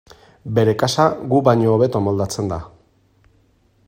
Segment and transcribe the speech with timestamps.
[0.59, 2.61] Bere kasa gu baino hobeto moldatzen da.